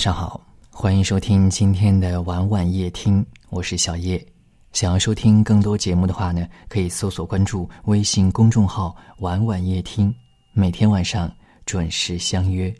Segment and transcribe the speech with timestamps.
[0.00, 4.26] 晚上好，欢迎收听今天的晚晚夜听，我是小叶。
[4.72, 10.10] 想要收听更多节目的话呢，可以搜索关注微信公众号“晚晚夜听”，
[10.56, 11.30] 每天晚上
[11.66, 12.74] 准时相约。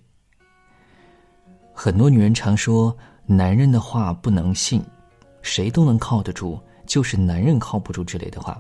[1.75, 2.97] 很多女人常说
[3.27, 4.83] 男人的话不能信，
[5.43, 8.59] 谁都能靠得住，就是男人靠不住之类的话，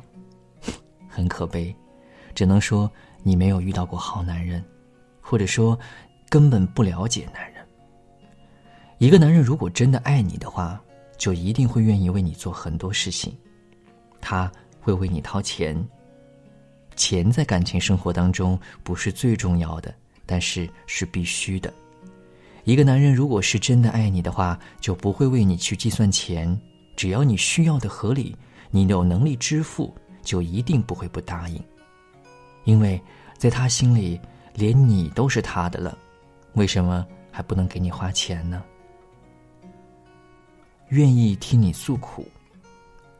[1.08, 1.74] 很可悲。
[2.34, 2.92] 只能说
[3.22, 4.62] 你没有遇到过好男人，
[5.22, 5.78] 或者说
[6.28, 7.59] 根本不了解男人。
[9.00, 10.78] 一个男人如果真的爱你的话，
[11.16, 13.34] 就一定会愿意为你做很多事情，
[14.20, 15.74] 他会为你掏钱。
[16.96, 19.94] 钱在感情生活当中不是最重要的，
[20.26, 21.72] 但是是必须的。
[22.64, 26.60] 一个男人如果是真的爱你的话，就不会为你去计算钱，
[26.94, 28.36] 只要你需要的合理，
[28.70, 31.58] 你有能力支付，就一定不会不答应。
[32.64, 33.00] 因为
[33.38, 34.20] 在他心里，
[34.52, 35.96] 连你都是他的了，
[36.52, 38.62] 为什么还不能给你花钱呢？
[40.90, 42.26] 愿意听你诉苦，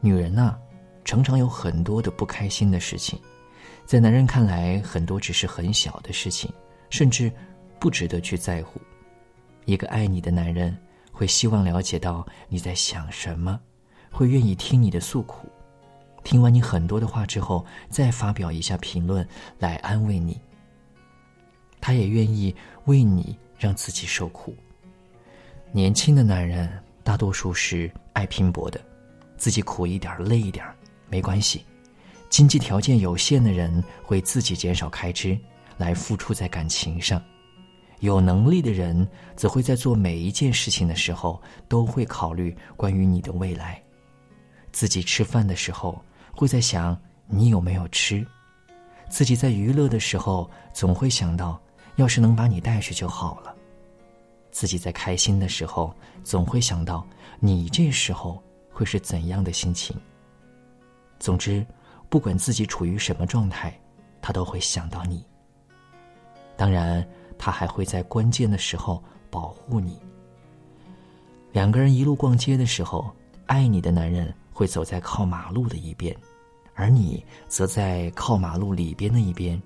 [0.01, 0.57] 女人呐，
[1.05, 3.17] 常常有很多的不开心的事情，
[3.85, 6.51] 在男人看来，很多只是很小的事情，
[6.89, 7.31] 甚至
[7.79, 8.81] 不值得去在乎。
[9.63, 10.77] 一个爱你的男人，
[11.13, 13.57] 会希望了解到你在想什么，
[14.11, 15.47] 会愿意听你的诉苦，
[16.25, 19.25] 听完你很多的话之后，再发表一下评论
[19.57, 20.37] 来安慰你。
[21.79, 24.53] 他也愿意为你让自己受苦。
[25.71, 26.69] 年轻的男人。
[27.03, 28.79] 大多数是爱拼搏的，
[29.37, 30.65] 自己苦一点、累一点
[31.09, 31.65] 没关系。
[32.29, 35.37] 经济条件有限的人会自己减少开支，
[35.77, 37.19] 来付出在感情上；
[37.99, 43.81] 有能力的人则会在做每一件事情的时候都会考虑关于你的未来。
[44.71, 46.01] 自己吃饭的时候
[46.33, 48.25] 会在想你有没有吃，
[49.09, 51.61] 自己在娱乐的时候总会想到，
[51.97, 53.53] 要是能把你带去就好了。
[54.51, 57.07] 自己在开心的时候，总会想到
[57.39, 59.95] 你这时候会是怎样的心情。
[61.19, 61.65] 总之，
[62.09, 63.73] 不管自己处于什么状态，
[64.21, 65.25] 他都会想到你。
[66.57, 67.07] 当然，
[67.37, 69.97] 他还会在关键的时候保护你。
[71.51, 73.09] 两个人一路逛街的时候，
[73.45, 76.15] 爱你的男人会走在靠马路的一边，
[76.75, 79.61] 而你则在靠马路里边的一边，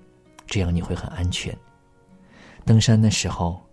[0.46, 1.57] 这样你会很安全。
[2.63, 3.65] 登山的时候。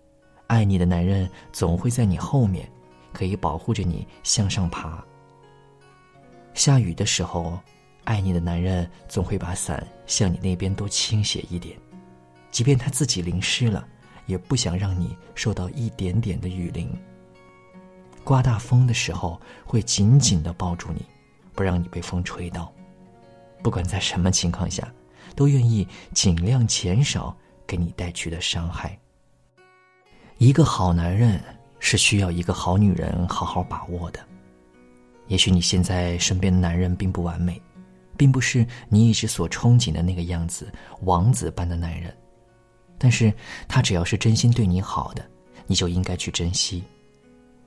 [0.53, 2.71] 爱你的男人总会在你后面，
[3.11, 5.03] 可以保护着你向上爬。
[6.53, 7.59] 下雨的时候，
[8.05, 11.75] 爱你的男人总会把伞向你那边多倾斜一点，
[12.51, 13.89] 即便他自己淋湿了，
[14.27, 16.95] 也不想让你受到一点点的雨淋。
[18.23, 21.03] 刮大风的时候，会紧紧的抱住你，
[21.55, 22.71] 不让你被风吹到。
[23.63, 24.87] 不管在什么情况下，
[25.35, 27.35] 都愿意尽量减少
[27.67, 28.99] 给你带去的伤害。
[30.43, 31.41] 一个好男人
[31.79, 34.19] 是需要一个好女人好好把握的。
[35.29, 37.63] 也许你现在身边的男人并不完美，
[38.17, 40.69] 并不是你一直所憧憬的那个样子，
[41.03, 42.13] 王子般的男人。
[42.99, 43.33] 但是
[43.69, 45.25] 他只要是真心对你好的，
[45.69, 46.83] 你就应该去珍惜。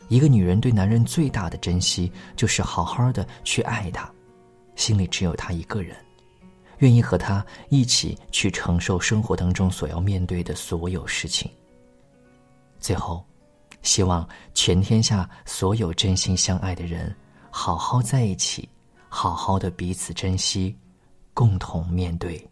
[0.09, 4.11] 一个女人对男人最大的珍惜，就是好好的去爱他，
[4.75, 5.95] 心里只有他一个人，
[6.79, 11.49] 愿意和他一起去承受生活当中所要面对的所有事情。
[12.85, 13.25] 最后，
[13.81, 17.11] 希望全天下所有真心相爱的人，
[17.49, 18.69] 好好在一起，
[19.09, 20.77] 好好的彼此珍惜，
[21.33, 22.47] 共同面对。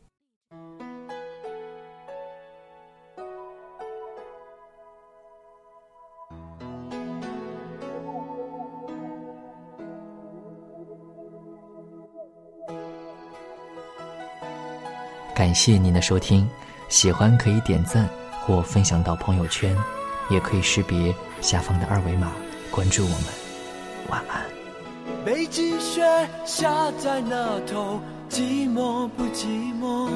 [15.36, 16.50] 感谢您的收听，
[16.90, 18.10] 喜欢可以点赞
[18.42, 19.78] 或分享到朋友圈。
[20.30, 22.32] 也可以识别下方的二维码
[22.72, 23.26] 关注我们。
[24.10, 24.44] 晚安。
[25.26, 26.02] 北极雪
[26.46, 30.10] 下在那头寂寞不寂寞？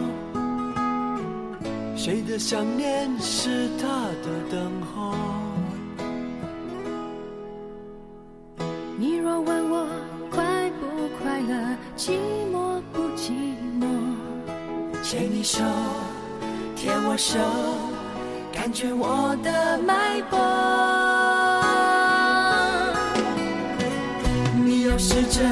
[1.95, 3.88] 谁的想念是他
[4.22, 5.16] 的等候？
[8.98, 9.88] 你若问我
[10.31, 12.18] 快不快乐寂
[12.51, 13.31] 寞不寂
[13.80, 13.86] 寞？
[15.03, 15.63] 牵你手
[16.75, 17.39] 牵我手
[18.57, 20.38] 感觉我的脉搏，
[24.65, 25.48] 你要试着了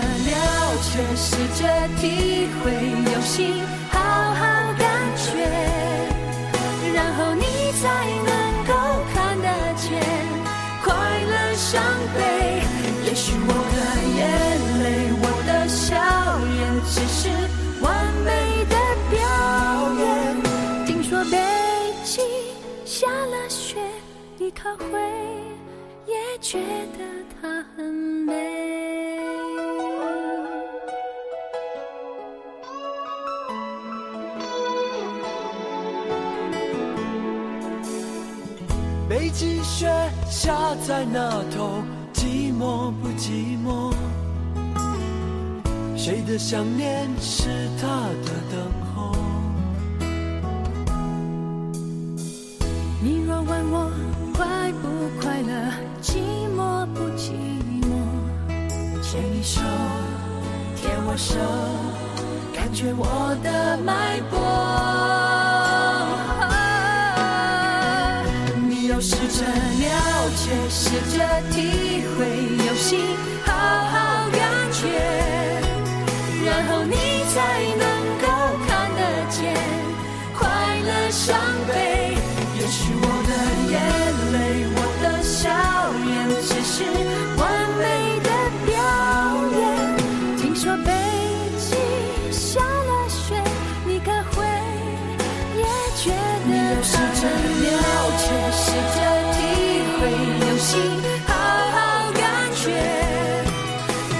[0.81, 1.63] 解，试着
[2.01, 2.73] 体会，
[3.13, 3.61] 用心
[24.45, 24.85] 你可会？
[26.05, 26.99] 也觉得
[27.41, 28.31] 它很美。
[39.09, 39.89] 北极雪
[40.29, 41.81] 下在那头，
[42.13, 43.91] 寂寞不寂寞？
[45.97, 47.49] 谁的想念是
[47.81, 47.87] 他
[48.23, 49.11] 的等候？
[53.01, 53.91] 你若问我
[54.35, 54.45] 快
[54.81, 55.53] 不快乐，
[56.01, 56.17] 寂
[56.55, 57.31] 寞不寂
[57.83, 57.89] 寞？
[59.01, 59.61] 牵你手，
[60.75, 61.35] 牵我手，
[62.53, 64.33] 感觉我的脉搏。
[68.67, 72.27] 你要试着了解，试着体会，
[72.65, 73.15] 用心
[73.45, 74.43] 好好感
[74.73, 74.83] 觉，
[76.43, 76.95] 然后你
[77.33, 77.37] 才
[77.79, 77.83] 能
[78.19, 78.27] 够
[78.67, 78.99] 看得
[79.29, 79.55] 见
[80.37, 80.43] 快
[80.83, 81.33] 乐伤
[81.69, 82.04] 悲。
[86.75, 86.83] 是
[87.37, 87.43] 完
[87.79, 88.29] 美的
[88.65, 88.75] 表
[89.55, 89.57] 演。
[90.35, 90.91] 听说北
[91.57, 91.71] 极
[92.33, 93.33] 下了雪，
[93.85, 94.43] 你可会
[95.55, 95.63] 也
[95.95, 96.11] 觉
[96.45, 97.23] 你得要试着
[97.63, 97.71] 了
[98.19, 98.97] 解，试着
[99.31, 99.39] 体
[99.95, 100.03] 会，
[100.41, 100.67] 用心
[101.25, 101.31] 好
[101.71, 102.19] 好感
[102.55, 102.67] 觉，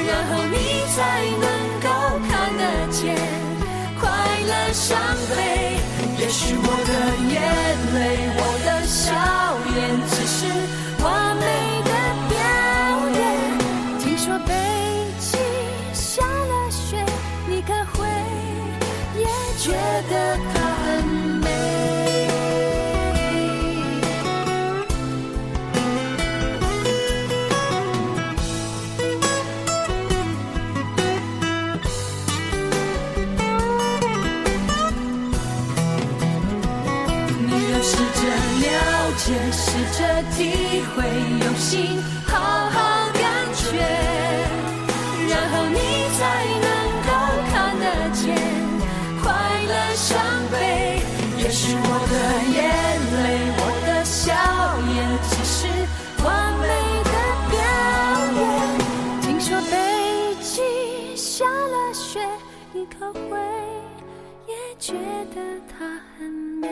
[0.08, 0.56] 然后你
[0.96, 0.98] 才
[1.42, 1.44] 能
[1.84, 1.86] 够
[2.30, 3.04] 看得见
[4.00, 4.08] 快
[4.48, 4.96] 乐伤
[5.30, 5.36] 悲。
[6.20, 6.90] 也许我的
[7.34, 7.36] 眼
[7.96, 8.00] 泪，
[39.58, 40.00] 试着
[40.36, 40.38] 体
[40.94, 41.04] 会，
[41.46, 41.98] 用心
[42.28, 42.38] 好
[42.70, 42.78] 好
[43.14, 43.24] 感
[43.56, 43.66] 觉，
[45.30, 45.80] 然后你
[46.18, 46.20] 才
[46.66, 46.68] 能
[47.08, 47.10] 够
[47.50, 48.24] 看得见
[49.24, 49.24] 快
[49.68, 50.12] 乐伤
[50.52, 50.54] 悲。
[51.38, 52.14] 也许我的
[52.52, 52.58] 眼
[53.16, 53.26] 泪，
[53.58, 54.34] 我的笑
[54.94, 54.96] 颜，
[55.30, 55.58] 只是
[56.24, 56.28] 完
[56.60, 56.64] 美
[57.06, 57.10] 的
[57.52, 57.56] 表
[58.42, 58.44] 演。
[59.22, 59.74] 听说北
[60.42, 62.20] 极下了雪，
[62.74, 63.38] 你可会
[64.48, 64.94] 也觉
[65.34, 65.38] 得
[65.70, 65.86] 它
[66.18, 66.30] 很
[66.62, 66.68] 美？